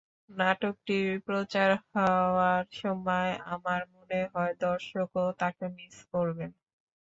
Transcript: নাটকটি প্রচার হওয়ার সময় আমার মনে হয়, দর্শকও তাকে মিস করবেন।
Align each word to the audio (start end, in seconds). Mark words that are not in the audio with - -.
নাটকটি 0.31 0.97
প্রচার 1.27 1.69
হওয়ার 1.89 2.63
সময় 2.75 3.31
আমার 3.53 3.81
মনে 3.93 4.21
হয়, 4.33 4.53
দর্শকও 4.61 5.25
তাকে 5.41 5.65
মিস 5.77 5.95
করবেন। 6.13 6.49